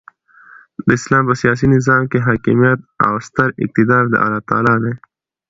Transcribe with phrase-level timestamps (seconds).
[0.85, 4.93] د اسلام په سیاسي نظام کښي حاکمیت او ستر اقتدار د االله تعالى دي.